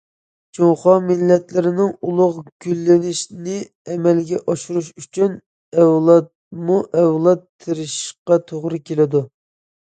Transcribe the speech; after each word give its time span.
جۇڭخۇا 0.57 0.93
مىللەتلىرىنىڭ 1.07 1.91
ئۇلۇغ 2.07 2.39
گۈللىنىشىنى 2.65 3.57
ئەمەلگە 3.97 4.39
ئاشۇرۇش 4.53 4.89
ئۈچۈن 5.03 5.37
ئەۋلادمۇ 5.83 6.79
ئەۋلاد 7.03 7.45
تىرىشىشقا 7.67 8.41
توغرا 8.49 8.83
كېلىدۇ. 8.91 9.25